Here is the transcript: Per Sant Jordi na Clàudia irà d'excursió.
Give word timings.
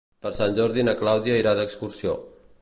Per 0.25 0.29
Sant 0.37 0.55
Jordi 0.59 0.85
na 0.87 0.95
Clàudia 1.03 1.37
irà 1.43 1.55
d'excursió. 1.61 2.17